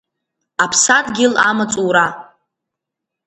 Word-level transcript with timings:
Аԥсадгьыл 0.63 1.33
амаҵура. 1.49 2.05